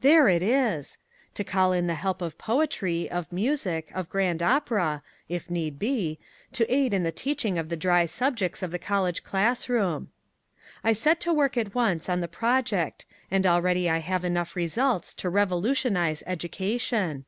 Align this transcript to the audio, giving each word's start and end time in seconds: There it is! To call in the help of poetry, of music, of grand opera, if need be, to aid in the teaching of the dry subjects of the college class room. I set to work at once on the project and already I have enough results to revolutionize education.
There 0.00 0.28
it 0.28 0.44
is! 0.44 0.96
To 1.34 1.42
call 1.42 1.72
in 1.72 1.88
the 1.88 1.96
help 1.96 2.22
of 2.22 2.38
poetry, 2.38 3.10
of 3.10 3.32
music, 3.32 3.90
of 3.92 4.08
grand 4.08 4.40
opera, 4.40 5.02
if 5.28 5.50
need 5.50 5.80
be, 5.80 6.20
to 6.52 6.64
aid 6.72 6.94
in 6.94 7.02
the 7.02 7.10
teaching 7.10 7.58
of 7.58 7.68
the 7.68 7.76
dry 7.76 8.06
subjects 8.06 8.62
of 8.62 8.70
the 8.70 8.78
college 8.78 9.24
class 9.24 9.68
room. 9.68 10.12
I 10.84 10.92
set 10.92 11.18
to 11.22 11.32
work 11.32 11.56
at 11.56 11.74
once 11.74 12.08
on 12.08 12.20
the 12.20 12.28
project 12.28 13.06
and 13.28 13.44
already 13.44 13.90
I 13.90 13.98
have 13.98 14.24
enough 14.24 14.54
results 14.54 15.12
to 15.14 15.28
revolutionize 15.28 16.22
education. 16.28 17.24